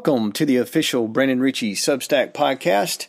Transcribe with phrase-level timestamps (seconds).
[0.00, 3.08] Welcome to the official Brandon Richey Substack podcast.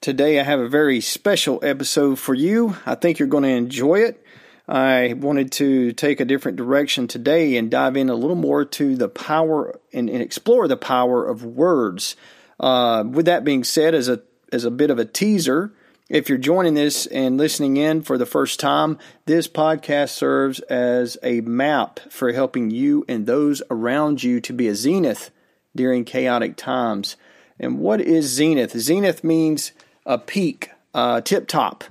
[0.00, 2.78] Today I have a very special episode for you.
[2.86, 4.24] I think you're going to enjoy it.
[4.66, 8.96] I wanted to take a different direction today and dive in a little more to
[8.96, 12.16] the power and, and explore the power of words.
[12.58, 15.74] Uh, with that being said, as a as a bit of a teaser,
[16.08, 21.18] if you're joining this and listening in for the first time, this podcast serves as
[21.22, 25.30] a map for helping you and those around you to be a zenith
[25.74, 27.16] during chaotic times.
[27.58, 28.78] And what is zenith?
[28.78, 29.72] Zenith means
[30.06, 31.84] a peak, uh, tip top.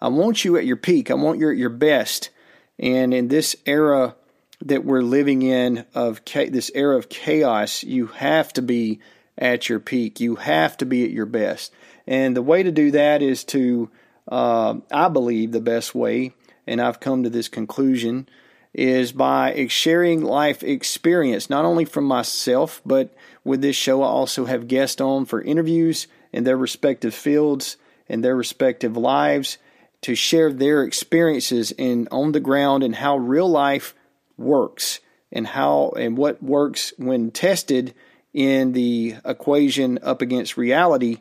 [0.00, 1.10] I want you at your peak.
[1.10, 2.30] I want you at your best.
[2.78, 4.16] And in this era
[4.64, 9.00] that we're living in of cha- this era of chaos, you have to be
[9.38, 10.20] at your peak.
[10.20, 11.72] You have to be at your best.
[12.06, 13.90] And the way to do that is to,
[14.28, 16.32] uh, I believe, the best way,
[16.66, 18.28] and I've come to this conclusion,
[18.74, 24.44] is by sharing life experience, not only from myself, but with this show, I also
[24.44, 27.76] have guests on for interviews in their respective fields
[28.08, 29.58] and their respective lives
[30.02, 33.94] to share their experiences in on the ground and how real life
[34.36, 37.94] works and how and what works when tested
[38.32, 41.18] in the equation up against reality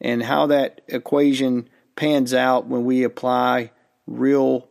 [0.00, 3.70] and how that equation pans out when we apply
[4.06, 4.68] real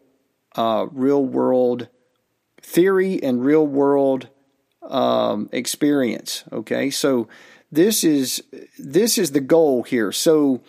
[0.56, 1.88] uh, real world
[2.61, 4.30] theory and real world
[4.88, 6.43] um, experience.
[6.52, 7.27] Okay, so
[7.71, 8.43] this is
[8.77, 10.11] this is the goal here.
[10.11, 10.61] So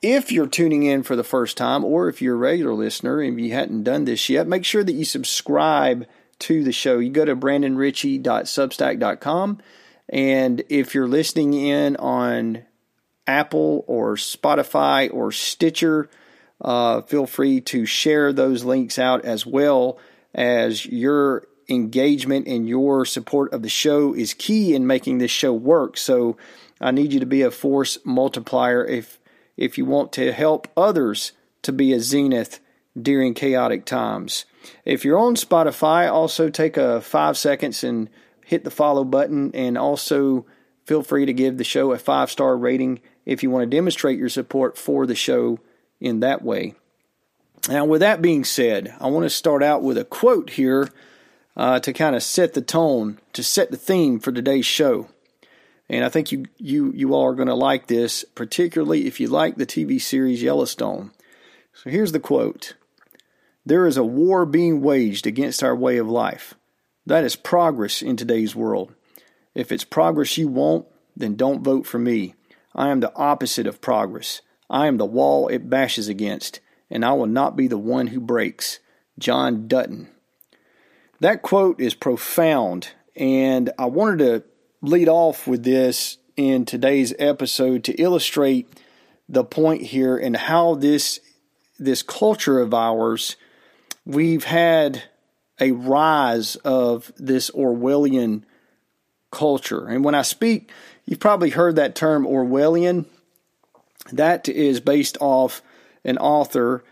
[0.00, 3.40] if you're tuning in for the first time, or if you're a regular listener and
[3.40, 6.06] you hadn't done this yet, make sure that you subscribe
[6.40, 6.98] to the show.
[6.98, 9.58] You go to brandonrichey.substack.com,
[10.08, 12.64] and if you're listening in on
[13.26, 16.08] Apple or Spotify or Stitcher,
[16.60, 19.98] uh, feel free to share those links out as well
[20.34, 25.52] as your engagement and your support of the show is key in making this show
[25.52, 25.96] work.
[25.96, 26.36] So
[26.80, 29.18] I need you to be a force multiplier if
[29.56, 32.60] if you want to help others to be a zenith
[33.00, 34.44] during chaotic times.
[34.84, 38.08] If you're on Spotify, also take a 5 seconds and
[38.44, 40.46] hit the follow button and also
[40.84, 44.28] feel free to give the show a 5-star rating if you want to demonstrate your
[44.28, 45.58] support for the show
[46.00, 46.74] in that way.
[47.68, 50.88] Now, with that being said, I want to start out with a quote here
[51.56, 55.08] uh, to kind of set the tone, to set the theme for today's show.
[55.88, 59.28] And I think you you you all are going to like this, particularly if you
[59.28, 61.10] like the TV series Yellowstone.
[61.74, 62.74] So here's the quote:
[63.66, 66.54] "There is a war being waged against our way of life.
[67.04, 68.94] That is progress in today's world.
[69.54, 72.34] If it's progress you want, then don't vote for me.
[72.74, 74.40] I am the opposite of progress.
[74.70, 78.20] I am the wall it bashes against, and I will not be the one who
[78.20, 78.78] breaks."
[79.18, 80.08] John Dutton.
[81.22, 84.42] That quote is profound, and I wanted to
[84.80, 88.66] lead off with this in today's episode to illustrate
[89.28, 91.20] the point here and how this
[91.78, 93.36] this culture of ours
[94.04, 95.04] we've had
[95.60, 98.42] a rise of this Orwellian
[99.30, 99.86] culture.
[99.86, 100.72] And when I speak,
[101.04, 103.04] you've probably heard that term Orwellian.
[104.10, 105.62] That is based off
[106.04, 106.82] an author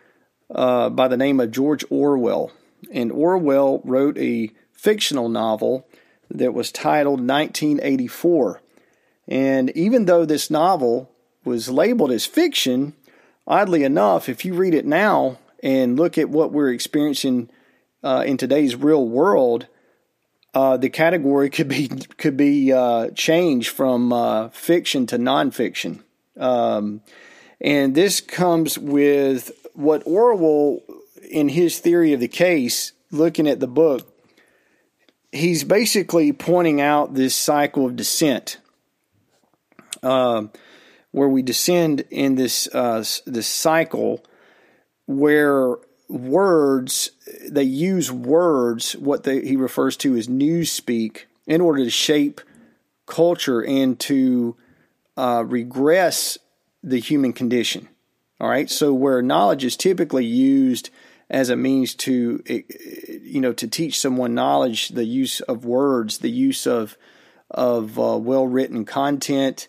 [0.55, 2.53] uh, by the name of George Orwell
[2.91, 5.87] and Orwell wrote a fictional novel
[6.31, 8.61] that was titled 1984.
[9.29, 11.11] And even though this novel
[11.45, 12.95] was labeled as fiction,
[13.47, 17.51] oddly enough, if you read it now and look at what we're experiencing
[18.03, 19.67] uh, in today's real world,
[20.55, 26.03] uh, the category could be could be uh, changed from uh, fiction to nonfiction,
[26.37, 27.03] um,
[27.61, 30.81] and this comes with what Orwell
[31.31, 34.07] in his theory of the case, looking at the book,
[35.33, 38.59] he's basically pointing out this cycle of descent,
[40.03, 40.45] uh,
[41.13, 44.25] where we descend in this uh, this cycle
[45.07, 45.77] where
[46.09, 47.11] words
[47.49, 52.41] they use words what they, he refers to as newspeak in order to shape
[53.07, 54.57] culture and to
[55.17, 56.39] uh, regress
[56.83, 57.89] the human condition.
[58.41, 60.91] All right, so where knowledge is typically used
[61.31, 66.31] as a means to you know to teach someone knowledge the use of words the
[66.31, 66.97] use of
[67.51, 69.69] of uh, well written content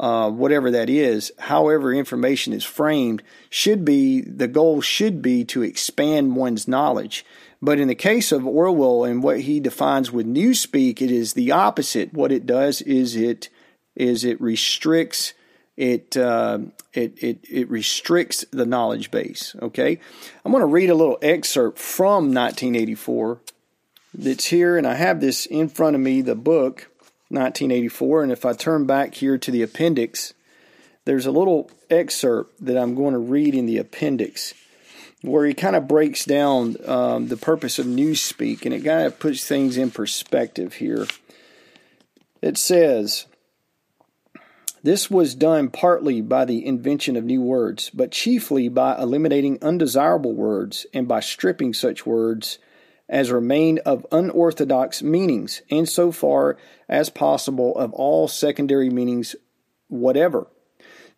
[0.00, 5.62] uh, whatever that is however information is framed should be the goal should be to
[5.62, 7.24] expand one's knowledge
[7.62, 11.52] but in the case of Orwell and what he defines with newspeak, it is the
[11.52, 12.12] opposite.
[12.12, 13.48] What it does is it
[13.94, 15.32] is it restricts
[15.76, 16.58] it, uh,
[16.92, 19.56] it, it, it restricts the knowledge base.
[19.60, 19.98] Okay,
[20.44, 23.40] I'm going to read a little excerpt from 1984
[24.14, 26.88] that's here, and I have this in front of me, the book
[27.28, 28.24] 1984.
[28.24, 30.34] And if I turn back here to the appendix,
[31.04, 34.54] there's a little excerpt that I'm going to read in the appendix
[35.22, 39.18] where he kind of breaks down um, the purpose of Newspeak and it kind of
[39.18, 41.06] puts things in perspective here.
[42.42, 43.26] It says,
[44.82, 50.34] this was done partly by the invention of new words, but chiefly by eliminating undesirable
[50.34, 52.58] words and by stripping such words
[53.08, 56.56] as remain of unorthodox meanings, and so far
[56.88, 59.36] as possible of all secondary meanings
[59.88, 60.46] whatever.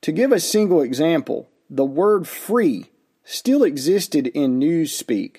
[0.03, 2.91] To give a single example, the word free
[3.23, 5.39] still existed in newspeak,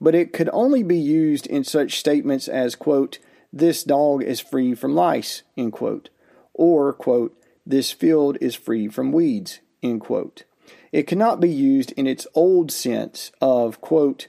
[0.00, 3.18] but it could only be used in such statements as, quote,
[3.52, 6.10] this dog is free from lice, end quote,
[6.52, 10.44] or, quote, this field is free from weeds, end quote.
[10.90, 14.28] It cannot be used in its old sense of, quote,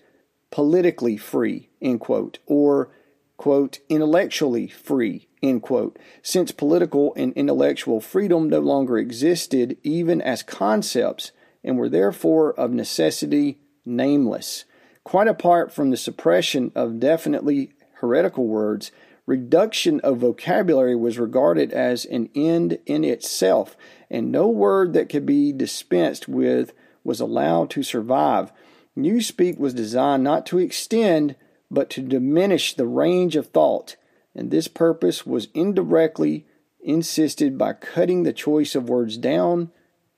[0.52, 2.90] politically free, end quote, or,
[3.38, 10.44] quote, intellectually free, end quote, since political and intellectual freedom no longer existed even as
[10.44, 11.32] concepts
[11.64, 14.66] and were therefore of necessity nameless.
[15.04, 18.92] Quite apart from the suppression of definitely heretical words,
[19.26, 23.78] reduction of vocabulary was regarded as an end in itself,
[24.10, 26.74] and no word that could be dispensed with
[27.04, 28.52] was allowed to survive.
[28.98, 31.36] Newspeak was designed not to extend,
[31.72, 33.96] but to diminish the range of thought,
[34.36, 36.46] and this purpose was indirectly
[36.82, 39.72] insisted by cutting the choice of words down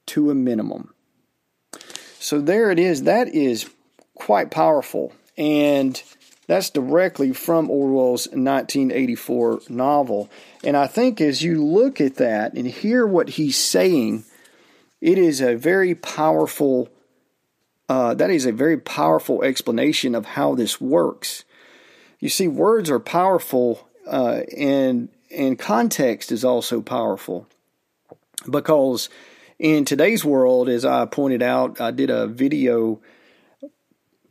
[0.07, 0.93] to a minimum.
[2.19, 3.03] So there it is.
[3.03, 3.69] That is
[4.15, 5.13] quite powerful.
[5.37, 6.01] And
[6.47, 10.29] that's directly from Orwell's 1984 novel.
[10.63, 14.25] And I think as you look at that and hear what he's saying,
[15.01, 16.89] it is a very powerful,
[17.89, 21.43] uh, that is a very powerful explanation of how this works.
[22.19, 27.47] You see, words are powerful, uh, and, and context is also powerful
[28.49, 29.09] because
[29.57, 32.99] in today's world, as I pointed out, I did a video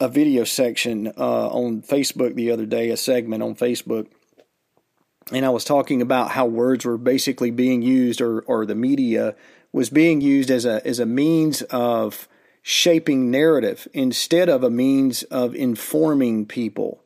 [0.01, 4.09] a video section uh, on Facebook the other day, a segment on Facebook,
[5.33, 9.35] and I was talking about how words were basically being used, or or the media
[9.73, 12.29] was being used as a as a means of
[12.63, 17.03] shaping narrative instead of a means of informing people.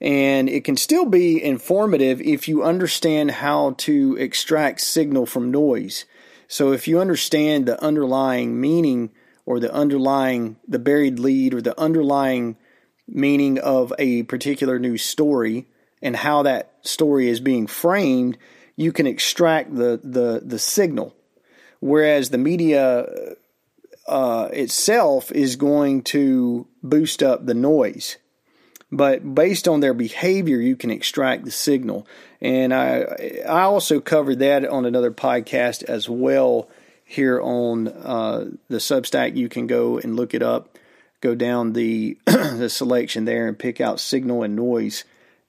[0.00, 6.06] And it can still be informative if you understand how to extract signal from noise.
[6.48, 9.10] So if you understand the underlying meaning
[9.50, 12.56] or the underlying, the buried lead or the underlying
[13.08, 15.66] meaning of a particular news story
[16.00, 18.38] and how that story is being framed,
[18.76, 21.16] you can extract the, the, the signal.
[21.80, 23.08] Whereas the media
[24.06, 28.18] uh, itself is going to boost up the noise.
[28.92, 32.06] But based on their behavior, you can extract the signal.
[32.40, 36.68] And I I also covered that on another podcast as well
[37.10, 39.36] here on uh, the Substack.
[39.36, 40.78] You can go and look it up,
[41.20, 45.04] go down the the selection there and pick out signal and noise,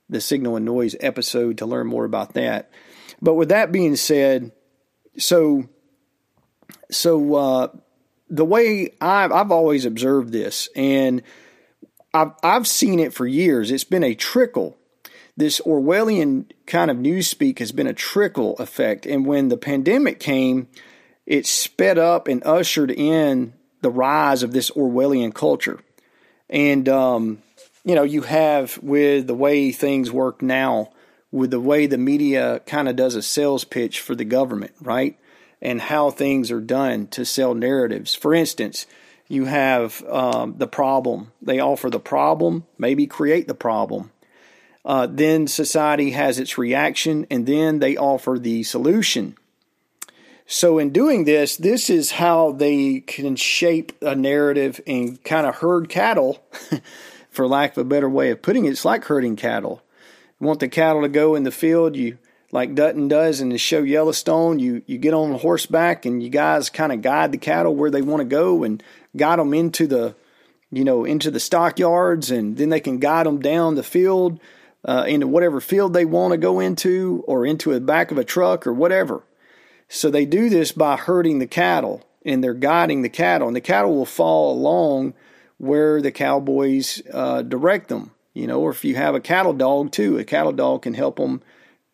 [0.10, 2.72] the signal and noise episode to learn more about that.
[3.22, 4.52] But with that being said,
[5.20, 5.70] so
[6.90, 7.68] so uh,
[8.28, 11.22] the way I've, I've always observed this, and
[12.12, 13.70] I've, I've seen it for years.
[13.70, 14.78] It's been a trickle
[15.38, 19.06] this Orwellian kind of newspeak has been a trickle effect.
[19.06, 20.68] And when the pandemic came,
[21.26, 25.80] it sped up and ushered in the rise of this Orwellian culture.
[26.50, 27.42] And, um,
[27.84, 30.92] you know, you have with the way things work now,
[31.32, 35.18] with the way the media kind of does a sales pitch for the government, right?
[35.62, 38.14] And how things are done to sell narratives.
[38.14, 38.86] For instance,
[39.28, 41.32] you have um, the problem.
[41.42, 44.12] They offer the problem, maybe create the problem
[44.84, 49.38] uh, then society has its reaction, and then they offer the solution.
[50.54, 55.56] So, in doing this, this is how they can shape a narrative and kind of
[55.56, 56.44] herd cattle,
[57.30, 58.72] for lack of a better way of putting it.
[58.72, 59.82] It's like herding cattle.
[60.42, 62.18] You want the cattle to go in the field, you
[62.52, 64.60] like Dutton does in the show Yellowstone.
[64.60, 68.02] You you get on horseback and you guys kind of guide the cattle where they
[68.02, 68.84] want to go and
[69.16, 70.16] guide them into the
[70.70, 74.38] you know into the stockyards, and then they can guide them down the field
[74.84, 78.26] uh, into whatever field they want to go into or into the back of a
[78.26, 79.24] truck or whatever.
[79.94, 83.62] So they do this by herding the cattle and they're guiding the cattle, and the
[83.62, 85.16] cattle will fall along
[85.58, 88.12] where the cowboys uh, direct them.
[88.34, 91.18] You know, or if you have a cattle dog too, a cattle dog can help
[91.18, 91.42] them,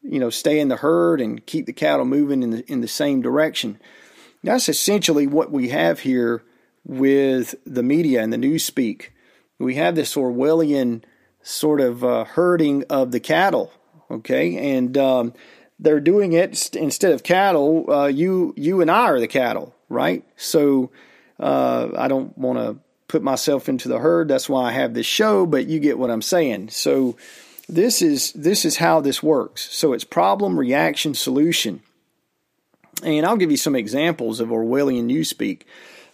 [0.03, 2.87] you know, stay in the herd and keep the cattle moving in the in the
[2.87, 3.79] same direction.
[4.43, 6.43] That's essentially what we have here
[6.85, 9.07] with the media and the newspeak.
[9.57, 11.03] We have this Orwellian
[11.41, 13.71] sort of uh, herding of the cattle.
[14.11, 15.33] Okay, and um,
[15.79, 17.89] they're doing it instead of cattle.
[17.89, 20.23] Uh, you you and I are the cattle, right?
[20.35, 20.91] So
[21.39, 24.27] uh, I don't want to put myself into the herd.
[24.27, 25.45] That's why I have this show.
[25.45, 26.69] But you get what I'm saying.
[26.69, 27.15] So
[27.69, 29.73] this is this is how this works.
[29.73, 31.81] So it's problem, reaction, solution.
[33.03, 35.63] And I'll give you some examples of Orwellian newspeak.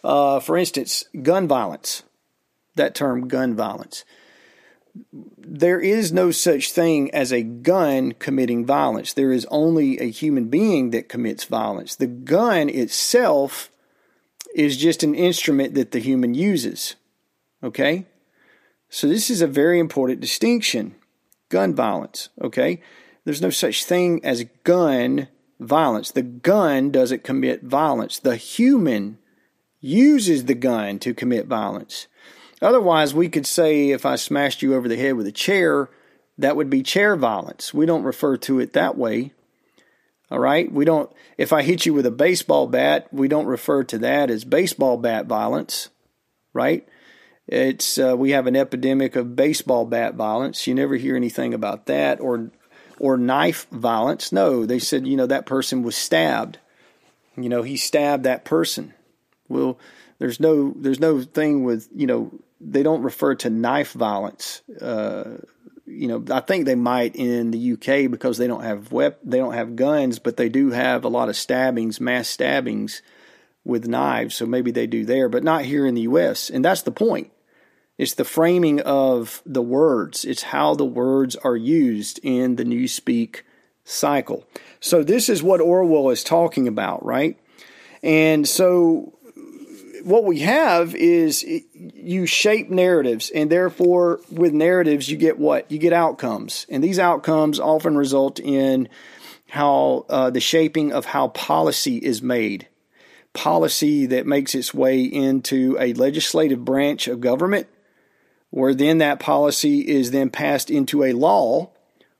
[0.03, 2.03] Uh, for instance, gun violence.
[2.75, 4.03] That term, gun violence
[5.13, 9.13] there is no such thing as a gun committing violence.
[9.13, 11.95] There is only a human being that commits violence.
[11.95, 13.71] The gun itself
[14.55, 16.95] is just an instrument that the human uses.
[17.63, 18.05] Okay?
[18.89, 20.95] So this is a very important distinction.
[21.49, 22.29] Gun violence.
[22.41, 22.81] Okay?
[23.25, 25.27] There's no such thing as gun
[25.59, 26.11] violence.
[26.11, 28.19] The gun doesn't commit violence.
[28.19, 29.17] The human
[29.79, 32.07] uses the gun to commit violence.
[32.63, 35.89] Otherwise, we could say if I smashed you over the head with a chair,
[36.37, 37.73] that would be chair violence.
[37.73, 39.33] We don't refer to it that way.
[40.31, 40.71] All right?
[40.71, 44.29] We don't if I hit you with a baseball bat, we don't refer to that
[44.29, 45.89] as baseball bat violence,
[46.53, 46.87] right?
[47.47, 50.65] It's uh, we have an epidemic of baseball bat violence.
[50.65, 52.49] You never hear anything about that or
[52.97, 54.31] or knife violence.
[54.31, 56.59] No, they said, you know, that person was stabbed.
[57.35, 58.93] You know, he stabbed that person.
[59.49, 59.77] Well,
[60.19, 62.31] there's no there's no thing with, you know,
[62.63, 64.61] they don't refer to knife violence.
[64.79, 65.37] Uh,
[65.85, 69.37] you know, I think they might in the UK because they don't have wep- they
[69.37, 73.01] don't have guns, but they do have a lot of stabbings, mass stabbings
[73.65, 74.35] with knives.
[74.35, 76.49] So maybe they do there, but not here in the US.
[76.49, 77.31] And that's the point.
[77.97, 80.25] It's the framing of the words.
[80.25, 83.41] It's how the words are used in the newspeak
[83.83, 84.45] cycle.
[84.79, 87.37] So this is what Orwell is talking about, right?
[88.01, 89.13] And so
[90.03, 95.71] what we have is you shape narratives, and therefore, with narratives, you get what?
[95.71, 96.65] You get outcomes.
[96.69, 98.89] And these outcomes often result in
[99.49, 102.67] how uh, the shaping of how policy is made.
[103.33, 107.67] Policy that makes its way into a legislative branch of government,
[108.49, 111.71] where then that policy is then passed into a law,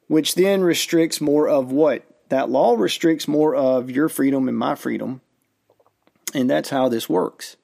[0.08, 2.04] which then restricts more of what?
[2.30, 5.22] That law restricts more of your freedom and my freedom.
[6.34, 7.58] And that's how this works.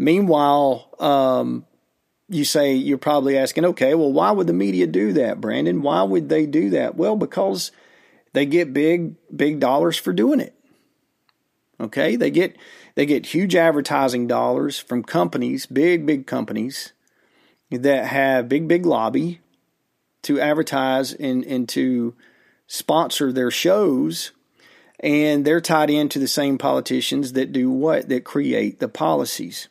[0.00, 1.66] Meanwhile, um,
[2.30, 5.82] you say you're probably asking, okay, well, why would the media do that, Brandon?
[5.82, 6.96] Why would they do that?
[6.96, 7.70] Well, because
[8.32, 10.54] they get big, big dollars for doing it.
[11.78, 12.56] Okay, they get
[12.94, 16.94] they get huge advertising dollars from companies, big, big companies
[17.70, 19.40] that have big, big lobby
[20.22, 22.14] to advertise and, and to
[22.66, 24.32] sponsor their shows
[24.98, 29.68] and they're tied into the same politicians that do what that create the policies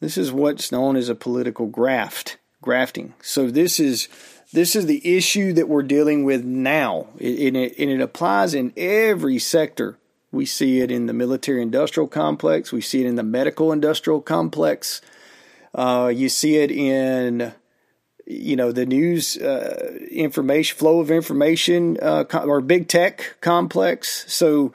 [0.00, 3.14] this is what's known as a political graft, grafting.
[3.22, 4.08] So this is
[4.52, 8.72] this is the issue that we're dealing with now, and it, and it applies in
[8.76, 9.98] every sector.
[10.30, 12.72] We see it in the military industrial complex.
[12.72, 15.00] We see it in the medical industrial complex.
[15.74, 17.54] Uh, you see it in
[18.26, 24.30] you know the news uh, information flow of information uh, or big tech complex.
[24.32, 24.72] So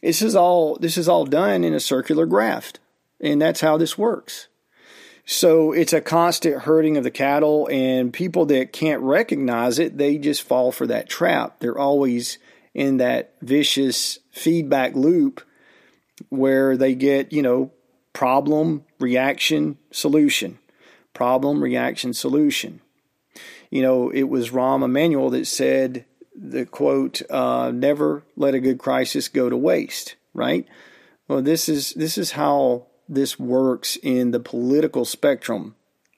[0.00, 2.78] this is all this is all done in a circular graft,
[3.20, 4.46] and that's how this works.
[5.32, 10.18] So it's a constant herding of the cattle, and people that can't recognize it, they
[10.18, 11.60] just fall for that trap.
[11.60, 12.38] They're always
[12.74, 15.40] in that vicious feedback loop
[16.30, 17.70] where they get, you know,
[18.12, 20.58] problem, reaction, solution.
[21.14, 22.80] Problem, reaction, solution.
[23.70, 28.80] You know, it was Rahm Emanuel that said the quote, uh, never let a good
[28.80, 30.66] crisis go to waste, right?
[31.28, 35.74] Well, this is this is how this works in the political spectrum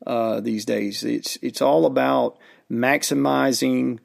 [0.07, 1.03] uh, these days.
[1.03, 2.39] It's it's all about
[2.71, 3.99] maximizing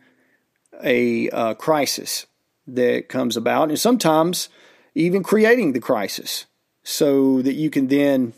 [0.83, 2.25] a uh, crisis
[2.65, 4.49] that comes about, and sometimes
[4.95, 6.45] even creating the crisis
[6.83, 8.33] so that you can then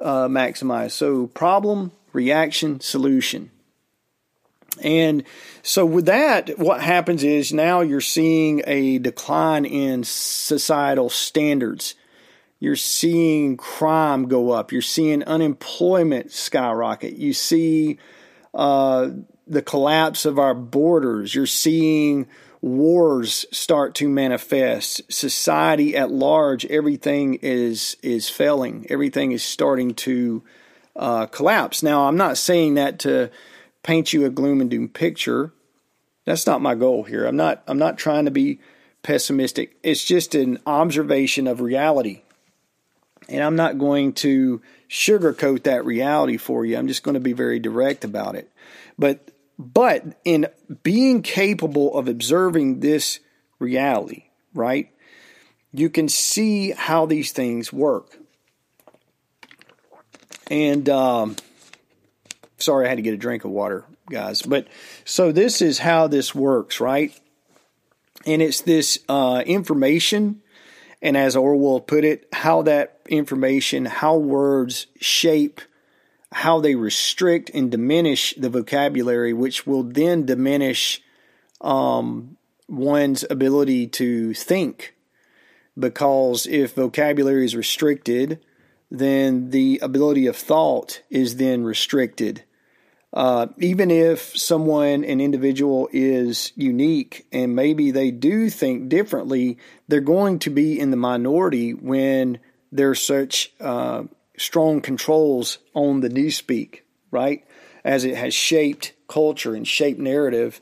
[0.00, 0.92] uh, maximize.
[0.92, 3.50] So problem, reaction, solution.
[4.80, 5.24] And
[5.62, 11.96] so, with that, what happens is now you're seeing a decline in societal standards
[12.60, 14.72] you're seeing crime go up.
[14.72, 17.16] You're seeing unemployment skyrocket.
[17.16, 17.98] You see
[18.52, 19.10] uh,
[19.46, 21.34] the collapse of our borders.
[21.34, 22.26] You're seeing
[22.60, 25.00] wars start to manifest.
[25.12, 28.86] Society at large, everything is is failing.
[28.90, 30.42] Everything is starting to
[30.96, 31.82] uh, collapse.
[31.82, 33.30] Now, I'm not saying that to
[33.84, 35.52] paint you a gloom and doom picture.
[36.24, 37.24] That's not my goal here.
[37.24, 37.62] I'm not.
[37.68, 38.58] I'm not trying to be
[39.04, 39.76] pessimistic.
[39.84, 42.22] It's just an observation of reality.
[43.28, 46.76] And I'm not going to sugarcoat that reality for you.
[46.76, 48.50] I'm just going to be very direct about it.
[48.98, 50.46] But but in
[50.82, 53.18] being capable of observing this
[53.58, 54.90] reality, right?
[55.72, 58.16] You can see how these things work.
[60.50, 61.36] And um,
[62.56, 64.42] sorry, I had to get a drink of water, guys.
[64.42, 64.68] But
[65.04, 67.18] so this is how this works, right?
[68.26, 70.42] And it's this uh, information,
[71.02, 75.60] and as Orwell put it, how that information, how words shape
[76.32, 81.02] how they restrict and diminish the vocabulary, which will then diminish
[81.60, 82.36] um,
[82.68, 84.94] one's ability to think.
[85.78, 88.44] Because if vocabulary is restricted,
[88.90, 92.42] then the ability of thought is then restricted.
[93.12, 100.00] Uh, even if someone, an individual, is unique and maybe they do think differently, they're
[100.00, 102.38] going to be in the minority when
[102.72, 104.04] there's such uh,
[104.36, 107.44] strong controls on the newspeak, right?
[107.84, 110.60] As it has shaped culture and shaped narrative.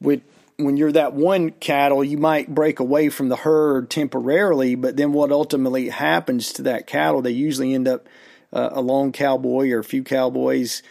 [0.00, 0.22] With
[0.56, 5.12] when you're that one cattle, you might break away from the herd temporarily, but then
[5.12, 7.22] what ultimately happens to that cattle?
[7.22, 8.06] They usually end up
[8.52, 10.82] uh, a lone cowboy or a few cowboys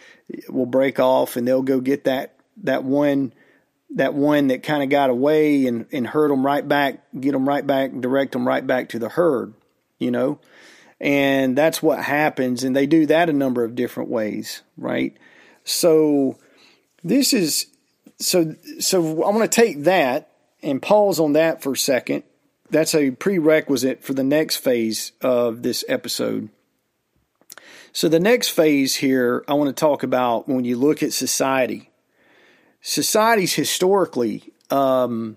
[0.48, 3.32] will break off and they'll go get that that one
[3.94, 7.48] that one that kind of got away and and herd them right back, get them
[7.48, 9.52] right back, direct them right back to the herd,
[9.98, 10.38] you know.
[11.02, 12.62] And that's what happens.
[12.62, 15.16] And they do that a number of different ways, right?
[15.64, 16.38] So
[17.02, 17.66] this is
[18.18, 20.30] so so I want to take that
[20.62, 22.22] and pause on that for a second.
[22.70, 26.48] That's a prerequisite for the next phase of this episode.
[27.92, 31.90] So the next phase here I want to talk about when you look at society.
[32.80, 35.36] Societies historically um,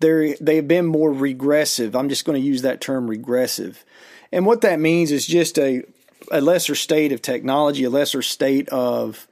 [0.00, 1.96] they they have been more regressive.
[1.96, 3.84] I'm just going to use that term regressive.
[4.32, 5.82] And what that means is just a,
[6.30, 9.26] a lesser state of technology, a lesser state of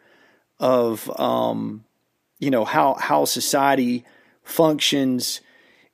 [0.61, 1.84] of um,
[2.38, 4.04] you know how how society
[4.42, 5.40] functions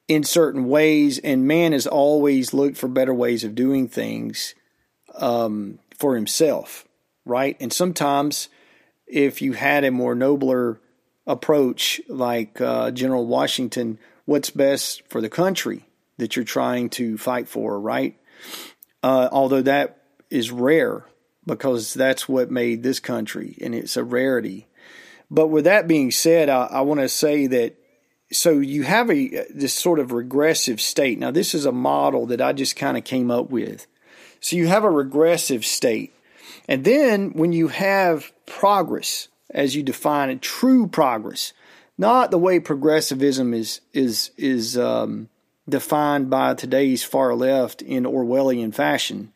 [0.09, 4.55] in certain ways, and man has always looked for better ways of doing things
[5.15, 6.87] um, for himself,
[7.25, 7.57] right?
[7.61, 8.49] And sometimes,
[9.07, 10.79] if you had a more nobler
[11.27, 15.87] approach, like uh, General Washington, what's best for the country
[16.19, 18.19] that you're trying to fight for, right?
[19.05, 19.99] Uh, although that
[20.31, 21.05] is rare
[21.45, 24.67] because that's what made this country and it's a rarity.
[25.31, 27.77] But with that being said, I, I want to say that
[28.33, 31.19] so you have a this sort of regressive state.
[31.19, 33.87] Now this is a model that I just kind of came up with.
[34.41, 36.15] So you have a regressive state.
[36.67, 41.53] And then when you have progress, as you define it, true progress,
[41.99, 45.29] not the way progressivism is is is um,
[45.69, 49.33] defined by today's far left in Orwellian fashion,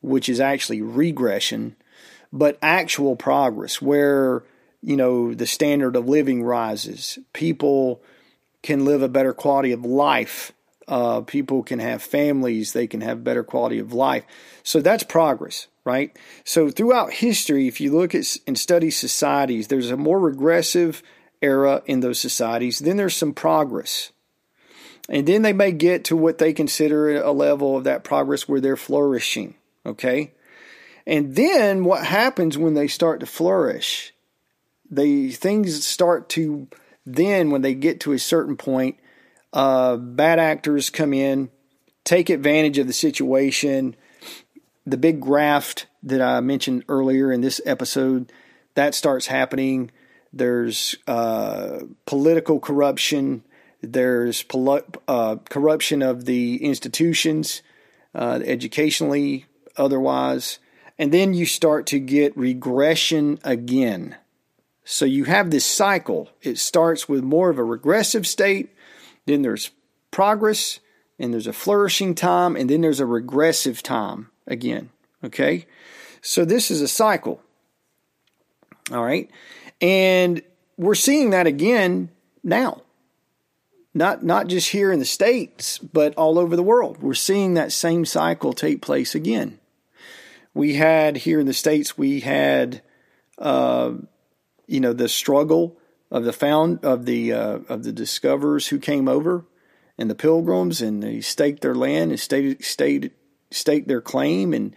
[0.00, 1.76] which is actually regression,
[2.32, 4.42] but actual progress where,
[4.82, 7.18] you know, the standard of living rises.
[7.32, 8.02] People
[8.62, 10.52] can live a better quality of life.
[10.88, 12.72] Uh, people can have families.
[12.72, 14.24] They can have better quality of life.
[14.62, 16.16] So that's progress, right?
[16.44, 21.02] So throughout history, if you look at and study societies, there's a more regressive
[21.40, 22.80] era in those societies.
[22.80, 24.10] Then there's some progress
[25.08, 28.60] and then they may get to what they consider a level of that progress where
[28.60, 29.54] they're flourishing.
[29.84, 30.32] Okay.
[31.06, 34.14] And then what happens when they start to flourish?
[34.90, 36.68] They things start to
[37.04, 38.96] then when they get to a certain point,
[39.52, 41.50] uh, bad actors come in,
[42.04, 43.96] take advantage of the situation.
[44.86, 48.32] The big graft that I mentioned earlier in this episode
[48.74, 49.90] that starts happening.
[50.32, 53.44] There's uh, political corruption
[53.82, 54.44] there's
[55.08, 57.62] uh, corruption of the institutions,
[58.14, 60.58] uh, educationally, otherwise.
[60.98, 64.16] And then you start to get regression again.
[64.84, 66.30] So you have this cycle.
[66.42, 68.70] It starts with more of a regressive state,
[69.26, 69.70] then there's
[70.10, 70.80] progress,
[71.18, 74.90] and there's a flourishing time, and then there's a regressive time again.
[75.24, 75.66] Okay?
[76.20, 77.40] So this is a cycle.
[78.92, 79.30] All right?
[79.80, 80.42] And
[80.76, 82.10] we're seeing that again
[82.44, 82.82] now
[83.94, 87.02] not not just here in the states, but all over the world.
[87.02, 89.58] We're seeing that same cycle take place again.
[90.54, 92.82] We had here in the states, we had,
[93.38, 93.92] uh,
[94.66, 95.78] you know, the struggle
[96.10, 99.46] of the found of the uh, of the discoverers who came over,
[99.98, 103.12] and the pilgrims, and they staked their land and stated, stated,
[103.50, 104.74] staked their claim, and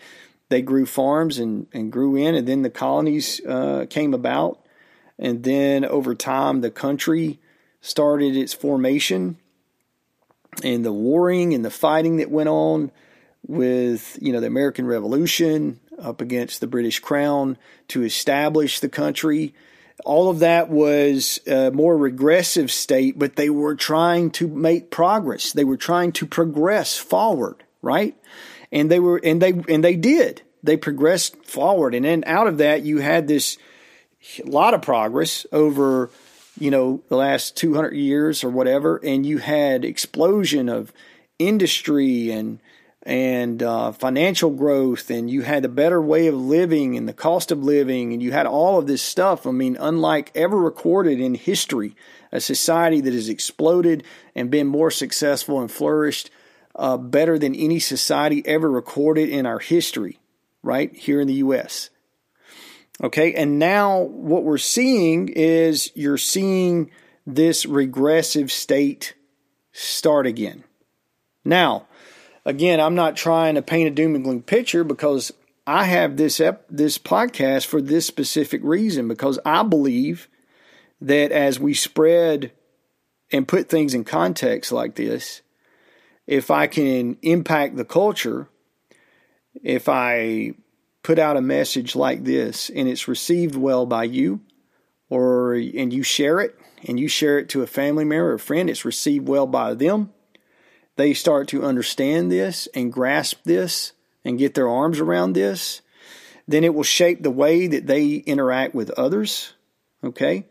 [0.50, 4.64] they grew farms and, and grew in, and then the colonies uh, came about,
[5.18, 7.40] and then over time the country
[7.86, 9.38] started its formation
[10.64, 12.92] and the warring and the fighting that went on
[13.48, 17.58] with you know the American Revolution up against the British Crown
[17.90, 19.54] to establish the country
[20.04, 25.54] all of that was a more regressive state, but they were trying to make progress.
[25.54, 28.16] They were trying to progress forward, right?
[28.72, 30.42] And they were, and they, and they did.
[30.64, 31.96] They progressed forward.
[31.96, 33.58] And then out of that, you had this
[34.44, 36.10] lot of progress over,
[36.60, 38.98] you know, the last 200 years or whatever.
[39.04, 40.94] And you had explosion of
[41.38, 42.60] industry and,
[43.04, 47.52] and uh, financial growth, and you had a better way of living and the cost
[47.52, 49.46] of living, and you had all of this stuff.
[49.46, 51.96] I mean, unlike ever recorded in history,
[52.32, 56.30] a society that has exploded and been more successful and flourished
[56.76, 60.20] uh, better than any society ever recorded in our history,
[60.64, 61.90] right here in the U.S.
[63.04, 66.92] Okay, and now what we're seeing is you're seeing
[67.26, 69.16] this regressive state
[69.74, 70.64] start again.
[71.44, 71.88] Now,
[72.46, 75.34] again, I'm not trying to paint a doom and gloom picture because
[75.68, 80.30] I have this ep- this podcast for this specific reason because I believe
[81.02, 82.52] that as we spread
[83.32, 85.42] and put things in context like this,
[86.28, 88.48] if I can impact the culture,
[89.64, 90.54] if I
[91.06, 94.42] put out a message like this and it's received well by you
[95.10, 98.70] or and you share it and you share it to a family member or friend,
[98.70, 100.12] it's received well by them
[100.96, 105.82] they start to understand this and grasp this and get their arms around this,
[106.48, 109.54] then it will shape the way that they interact with others.
[110.04, 110.48] Okay.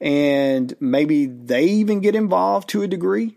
[0.00, 3.36] And maybe they even get involved to a degree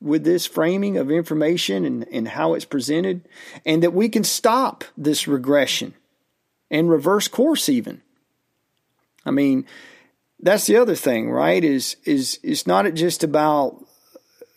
[0.00, 3.28] with this framing of information and, and how it's presented,
[3.66, 5.94] and that we can stop this regression
[6.70, 8.02] and reverse course even.
[9.26, 9.66] I mean,
[10.38, 11.62] that's the other thing, right?
[11.62, 13.84] Is is it's not just about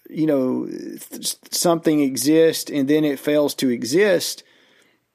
[0.10, 0.70] you know
[1.52, 4.44] something exists and then it fails to exist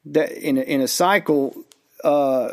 [0.05, 1.55] that in a, in a cycle
[2.05, 2.53] uh,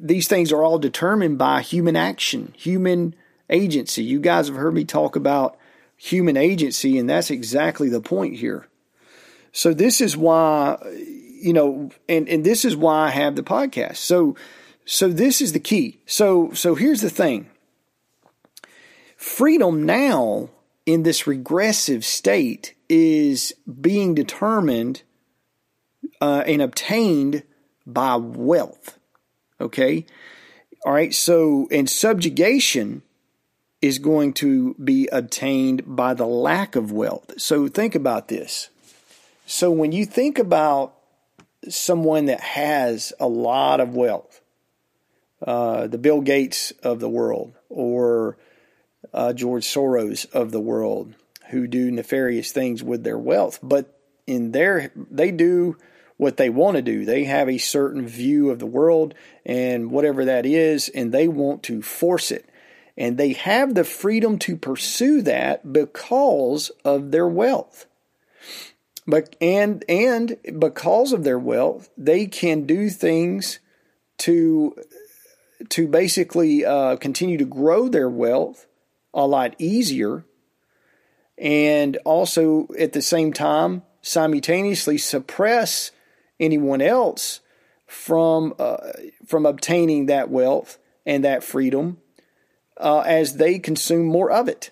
[0.00, 3.14] these things are all determined by human action human
[3.48, 5.56] agency you guys have heard me talk about
[6.02, 8.66] human agency and that's exactly the point here.
[9.52, 13.96] So this is why you know and and this is why I have the podcast.
[13.96, 14.34] So
[14.86, 16.00] so this is the key.
[16.06, 17.50] So so here's the thing.
[19.14, 20.48] Freedom now
[20.86, 25.02] in this regressive state is being determined
[26.22, 27.42] uh, and obtained
[27.86, 28.98] by wealth.
[29.60, 30.06] Okay?
[30.86, 33.02] All right, so, and subjugation
[33.82, 37.40] is going to be obtained by the lack of wealth.
[37.40, 38.68] So think about this.
[39.46, 40.94] So when you think about
[41.68, 44.40] someone that has a lot of wealth,
[45.46, 48.36] uh, the Bill Gates of the world, or
[49.14, 51.14] uh, George Soros of the world
[51.48, 55.76] who do nefarious things with their wealth, but in their they do
[56.16, 57.06] what they want to do.
[57.06, 59.14] They have a certain view of the world
[59.46, 62.48] and whatever that is, and they want to force it.
[62.96, 67.86] And they have the freedom to pursue that because of their wealth.
[69.06, 73.58] But and and because of their wealth, they can do things
[74.18, 74.76] to
[75.70, 78.66] to basically uh, continue to grow their wealth
[79.12, 80.24] a lot easier
[81.36, 85.90] and also at the same time simultaneously suppress
[86.38, 87.40] anyone else
[87.86, 88.92] from uh,
[89.26, 91.98] from obtaining that wealth and that freedom
[92.80, 94.70] uh, as they consume more of it.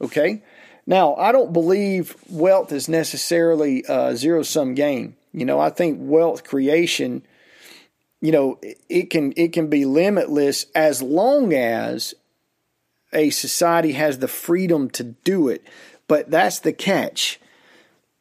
[0.00, 0.42] Okay.
[0.86, 5.16] Now, I don't believe wealth is necessarily a zero sum game.
[5.32, 7.22] You know, I think wealth creation,
[8.20, 12.14] you know, it can it can be limitless as long as
[13.12, 15.66] a society has the freedom to do it.
[16.06, 17.38] But that's the catch.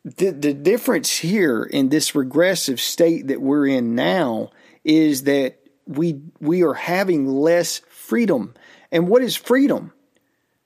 [0.04, 4.52] The, the difference here in this regressive state that we're in now
[4.84, 8.54] is that we we are having less freedom.
[8.92, 9.94] And what is freedom?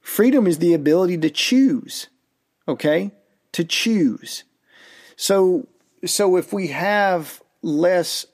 [0.01, 2.07] Freedom is the ability to choose.
[2.67, 3.11] Okay?
[3.53, 4.43] To choose.
[5.15, 5.67] So
[6.05, 8.25] so if we have less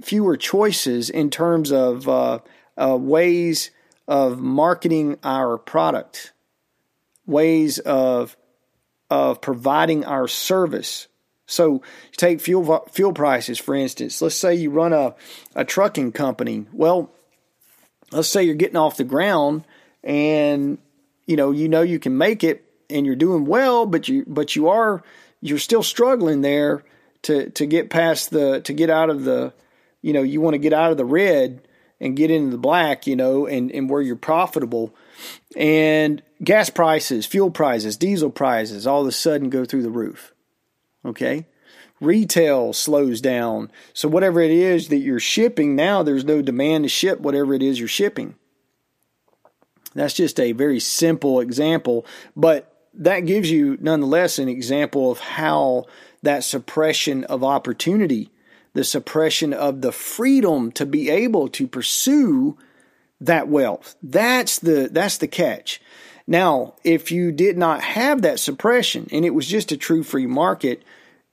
[0.00, 2.38] fewer choices in terms of uh,
[2.76, 3.70] uh, ways
[4.06, 6.32] of marketing our product,
[7.26, 8.36] ways of
[9.10, 11.08] of providing our service.
[11.46, 11.82] So
[12.16, 14.22] take fuel fuel prices for instance.
[14.22, 15.14] Let's say you run a,
[15.54, 16.66] a trucking company.
[16.72, 17.12] Well,
[18.12, 19.64] let's say you're getting off the ground
[20.02, 20.78] and
[21.26, 24.56] you know you know you can make it and you're doing well, but you but
[24.56, 25.02] you are
[25.40, 26.84] you're still struggling there
[27.22, 29.52] to to get past the to get out of the
[30.02, 31.62] you know you want to get out of the red
[32.00, 34.94] and get into the black, you know, and, and where you're profitable.
[35.54, 40.32] And gas prices, fuel prices, diesel prices all of a sudden go through the roof.
[41.04, 41.46] Okay?
[42.00, 43.70] Retail slows down.
[43.92, 47.62] So whatever it is that you're shipping now, there's no demand to ship whatever it
[47.62, 48.36] is you're shipping.
[49.94, 55.86] That's just a very simple example, but that gives you nonetheless an example of how
[56.22, 58.30] that suppression of opportunity,
[58.72, 62.56] the suppression of the freedom to be able to pursue
[63.20, 63.96] that wealth.
[64.02, 65.80] That's the that's the catch.
[66.26, 70.26] Now, if you did not have that suppression and it was just a true free
[70.26, 70.82] market,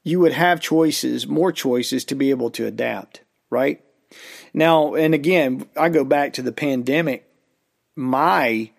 [0.07, 3.83] you would have choices, more choices to be able to adapt, right?
[4.53, 7.29] Now, and again, I go back to the pandemic.
[7.95, 8.71] My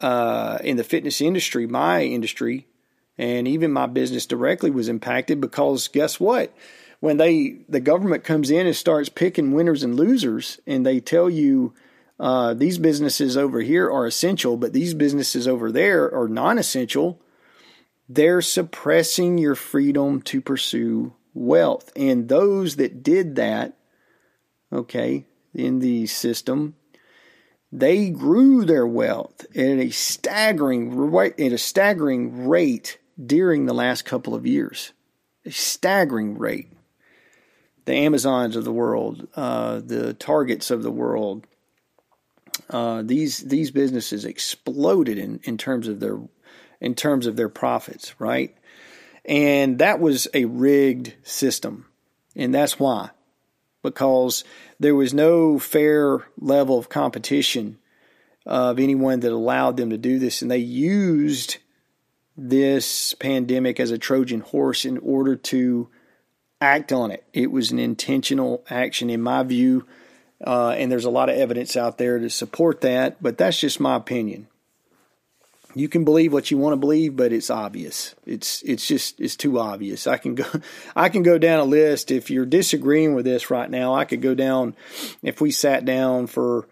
[0.00, 2.66] uh, in the fitness industry, my industry,
[3.16, 6.54] and even my business directly was impacted because guess what?
[7.00, 11.30] When they the government comes in and starts picking winners and losers, and they tell
[11.30, 11.72] you
[12.20, 17.20] uh, these businesses over here are essential, but these businesses over there are non-essential.
[18.08, 23.76] They're suppressing your freedom to pursue wealth, and those that did that,
[24.72, 26.74] okay, in the system
[27.72, 34.34] they grew their wealth at a staggering at a staggering rate during the last couple
[34.34, 34.92] of years.
[35.44, 36.72] A staggering rate.
[37.84, 41.46] The Amazons of the world, uh, the Targets of the world,
[42.70, 46.18] uh, these these businesses exploded in, in terms of their
[46.80, 48.56] in terms of their profits, right?
[49.24, 51.86] And that was a rigged system,
[52.34, 53.10] and that's why
[53.86, 54.42] because
[54.80, 57.78] there was no fair level of competition
[58.44, 60.42] of anyone that allowed them to do this.
[60.42, 61.58] And they used
[62.36, 65.88] this pandemic as a Trojan horse in order to
[66.60, 67.24] act on it.
[67.32, 69.86] It was an intentional action, in my view.
[70.44, 73.80] Uh, and there's a lot of evidence out there to support that, but that's just
[73.80, 74.48] my opinion
[75.76, 78.14] you can believe what you want to believe, but it's obvious.
[78.24, 80.06] It's it's just it's too obvious.
[80.06, 80.46] I can go
[80.96, 82.10] I can go down a list.
[82.10, 84.74] If you're disagreeing with this right now, I could go down.
[85.22, 86.66] If we sat down for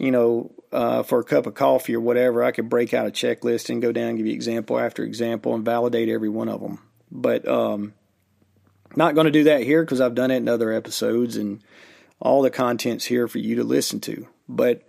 [0.00, 3.12] you know uh, for a cup of coffee or whatever, I could break out a
[3.12, 6.60] checklist and go down and give you example after example and validate every one of
[6.60, 6.80] them.
[7.08, 7.94] But um,
[8.96, 11.62] not going to do that here because I've done it in other episodes and
[12.18, 14.26] all the content's here for you to listen to.
[14.48, 14.82] But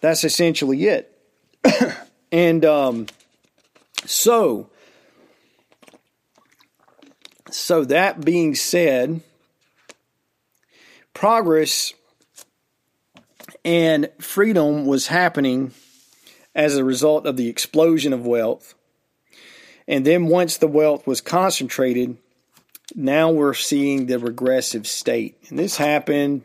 [0.00, 1.16] that's essentially it.
[2.34, 3.06] And um,
[4.06, 4.68] so,
[7.48, 9.20] so that being said,
[11.12, 11.94] progress
[13.64, 15.74] and freedom was happening
[16.56, 18.74] as a result of the explosion of wealth.
[19.86, 22.16] And then once the wealth was concentrated,
[22.96, 25.36] now we're seeing the regressive state.
[25.50, 26.42] And this happened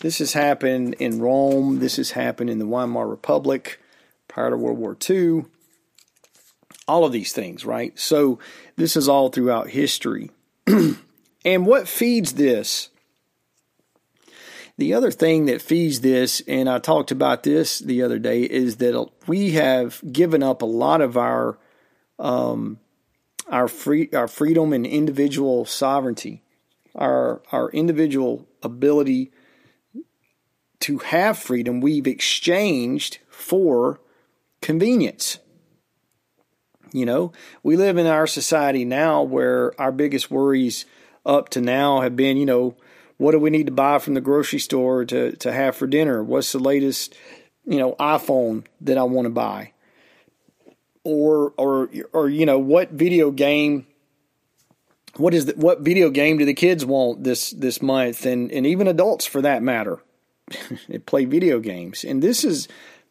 [0.00, 3.78] this has happened in Rome, this has happened in the Weimar Republic
[4.32, 5.44] prior to World War II,
[6.88, 7.96] all of these things, right?
[7.98, 8.38] So
[8.76, 10.30] this is all throughout history.
[10.66, 12.88] and what feeds this?
[14.78, 18.76] The other thing that feeds this, and I talked about this the other day, is
[18.76, 21.58] that we have given up a lot of our
[22.18, 22.78] um,
[23.48, 26.42] our free our freedom and individual sovereignty,
[26.94, 29.30] our our individual ability
[30.80, 31.82] to have freedom.
[31.82, 34.00] We've exchanged for
[34.62, 35.38] convenience.
[36.92, 40.84] You know, we live in our society now where our biggest worries
[41.24, 42.76] up to now have been, you know,
[43.16, 46.22] what do we need to buy from the grocery store to, to have for dinner?
[46.22, 47.14] What's the latest,
[47.64, 49.72] you know, iPhone that I want to buy?
[51.04, 53.86] Or or or you know, what video game
[55.16, 58.66] what is the, what video game do the kids want this this month and and
[58.66, 60.00] even adults for that matter
[61.06, 62.68] play video games and this is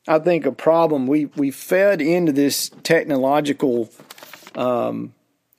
[0.07, 1.07] I think, a problem.
[1.07, 3.89] We we fed into this technological
[4.55, 5.13] um,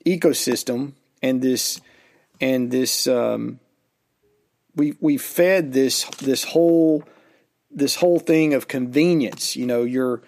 [0.05, 1.79] ecosystem and this
[2.41, 3.59] and this um,
[4.75, 7.03] we we fed this this whole
[7.71, 9.55] this whole thing of convenience.
[9.55, 10.21] You know, your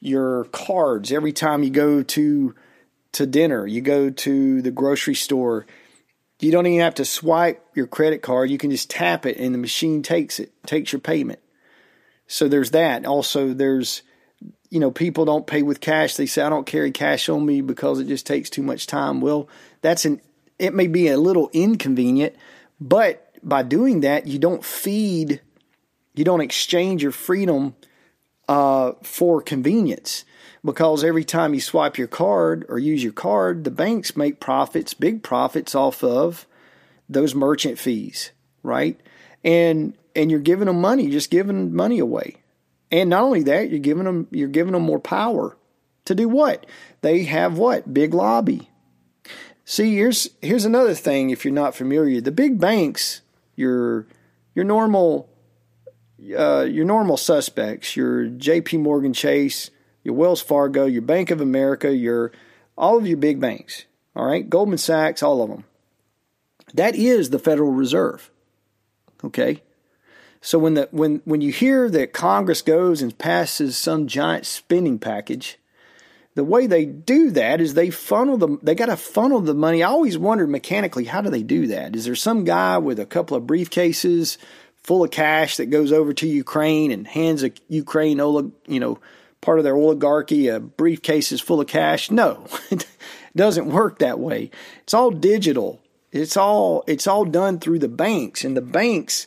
[0.00, 2.54] your cards every time you go to
[3.12, 5.66] to dinner, you go to the grocery store.
[6.40, 8.48] You don't even have to swipe your credit card.
[8.48, 11.40] You can just tap it, and the machine takes it, takes your payment.
[12.28, 13.04] So there's that.
[13.06, 14.02] Also, there's,
[14.70, 16.14] you know, people don't pay with cash.
[16.14, 19.20] They say, I don't carry cash on me because it just takes too much time.
[19.20, 19.48] Well,
[19.80, 20.20] that's an,
[20.58, 22.36] it may be a little inconvenient,
[22.80, 25.40] but by doing that, you don't feed,
[26.14, 27.74] you don't exchange your freedom
[28.48, 30.24] uh, for convenience
[30.64, 34.94] because every time you swipe your card or use your card, the banks make profits,
[34.94, 36.46] big profits off of
[37.08, 39.00] those merchant fees, right?
[39.44, 42.36] And and you're giving them money, just giving money away.
[42.90, 45.56] And not only that, you're giving them you're giving them more power
[46.06, 46.66] to do what?
[47.02, 47.92] They have what?
[47.92, 48.70] Big lobby.
[49.64, 52.20] See, here's here's another thing if you're not familiar.
[52.20, 53.20] The big banks,
[53.56, 54.06] your
[54.54, 55.28] your normal
[56.36, 58.78] uh, your normal suspects, your J.P.
[58.78, 59.70] Morgan Chase,
[60.02, 62.32] your Wells Fargo, your Bank of America, your
[62.76, 63.84] all of your big banks,
[64.16, 65.64] all right, Goldman Sachs, all of them.
[66.74, 68.30] That is the Federal Reserve.
[69.22, 69.62] Okay?
[70.40, 74.98] So when the when when you hear that Congress goes and passes some giant spending
[74.98, 75.58] package,
[76.34, 79.82] the way they do that is they funnel them they got to funnel the money.
[79.82, 81.96] I always wondered mechanically how do they do that?
[81.96, 84.36] Is there some guy with a couple of briefcases
[84.82, 88.98] full of cash that goes over to Ukraine and hands a Ukraine you know
[89.40, 92.10] part of their oligarchy a briefcases full of cash?
[92.10, 92.46] No.
[92.70, 92.86] it
[93.34, 94.52] doesn't work that way.
[94.84, 95.80] It's all digital.
[96.12, 99.26] It's all it's all done through the banks and the banks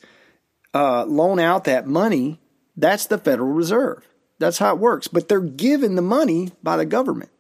[0.74, 2.40] uh, loan out that money,
[2.78, 4.08] that's the Federal Reserve.
[4.40, 5.08] That's how it works.
[5.08, 7.32] But they're given the money by the government,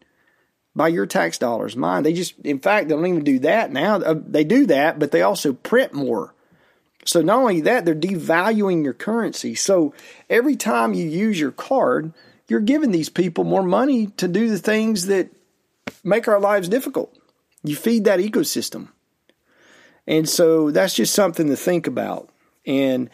[0.76, 2.04] by your tax dollars, mine.
[2.04, 3.96] They just, in fact, they don't even do that now.
[3.96, 6.34] Uh, they do that, but they also print more.
[7.06, 9.56] So not only that, they're devaluing your currency.
[9.56, 9.94] So
[10.30, 12.14] every time you use your card,
[12.48, 15.32] you're giving these people more money to do the things that
[16.04, 17.18] make our lives difficult.
[17.64, 18.90] You feed that ecosystem.
[20.06, 22.31] And so that's just something to think about
[22.66, 23.10] and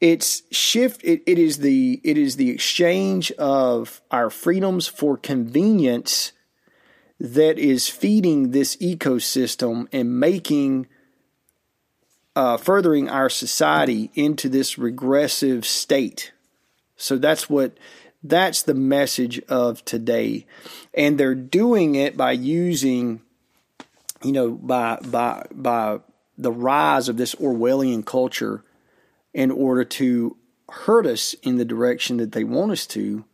[0.00, 6.32] it's shift it, it is the it is the exchange of our freedoms for convenience
[7.20, 10.88] that is feeding this ecosystem and making
[12.34, 16.32] uh, furthering our society into this regressive state.
[16.96, 17.78] So that's what
[18.24, 20.46] that's the message of today.
[20.94, 23.20] And they're doing it by using
[24.24, 26.00] you know by by by
[26.36, 28.64] the rise of this orwellian culture
[29.34, 30.36] in order to
[30.68, 33.24] hurt us in the direction that they want us to,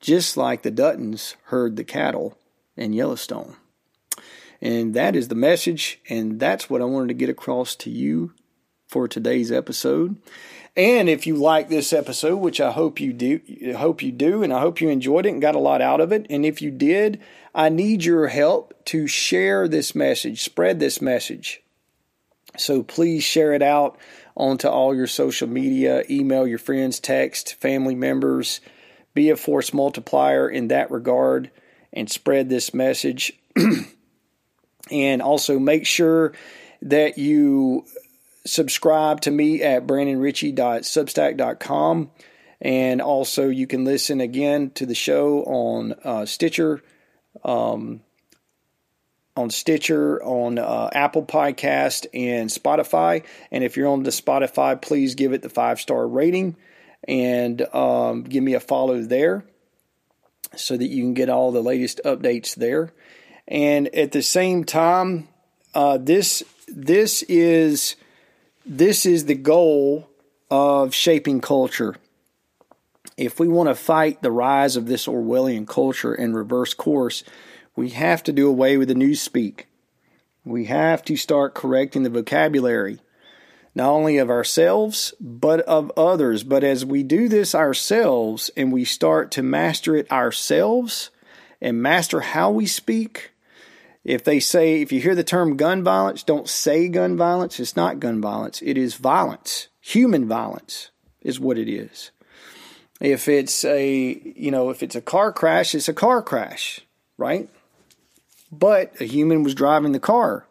[0.00, 2.38] just like the Duttons herd the cattle
[2.76, 3.56] in Yellowstone.
[4.60, 8.34] And that is the message, and that's what I wanted to get across to you
[8.86, 10.16] for today's episode.
[10.76, 13.40] And if you like this episode, which I hope you do,
[13.76, 16.12] hope you do, and I hope you enjoyed it and got a lot out of
[16.12, 16.26] it.
[16.30, 17.20] And if you did,
[17.54, 21.62] I need your help to share this message, spread this message.
[22.56, 23.98] So please share it out
[24.36, 28.60] onto all your social media, email your friends, text family members,
[29.14, 31.50] be a force multiplier in that regard
[31.92, 33.32] and spread this message.
[34.90, 36.32] and also make sure
[36.82, 37.84] that you
[38.46, 42.10] subscribe to me at brandonrichey.substack.com.
[42.62, 46.82] And also, you can listen again to the show on uh, Stitcher,
[47.42, 48.02] um,
[49.40, 53.24] on Stitcher, on uh, Apple Podcast, and Spotify.
[53.50, 56.56] And if you're on the Spotify, please give it the five star rating
[57.08, 59.44] and um, give me a follow there
[60.56, 62.92] so that you can get all the latest updates there.
[63.48, 65.28] And at the same time,
[65.74, 67.96] uh, this this is
[68.64, 70.08] this is the goal
[70.50, 71.96] of shaping culture.
[73.16, 77.22] If we want to fight the rise of this Orwellian culture and reverse course,
[77.76, 79.64] we have to do away with the newspeak.
[80.44, 83.00] We have to start correcting the vocabulary,
[83.74, 86.42] not only of ourselves, but of others.
[86.42, 91.10] But as we do this ourselves and we start to master it ourselves
[91.60, 93.32] and master how we speak,
[94.02, 97.60] if they say, if you hear the term gun violence, don't say gun violence.
[97.60, 99.68] It's not gun violence, it is violence.
[99.80, 102.10] Human violence is what it is.
[103.00, 106.80] If it's a, you know, if it's a car crash, it's a car crash,
[107.16, 107.48] right?
[108.50, 110.46] But a human was driving the car.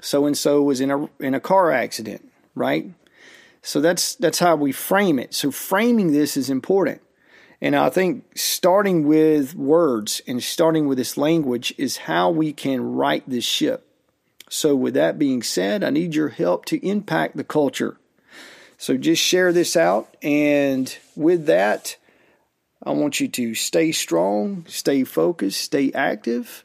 [0.00, 2.90] So and so was in a in a car accident, right?
[3.62, 5.34] So that's that's how we frame it.
[5.34, 7.00] So framing this is important.
[7.60, 12.94] And I think starting with words and starting with this language is how we can
[12.94, 13.84] right this ship.
[14.50, 17.98] So, with that being said, I need your help to impact the culture.
[18.78, 20.16] So, just share this out.
[20.22, 21.96] And with that,
[22.82, 26.64] I want you to stay strong, stay focused, stay active,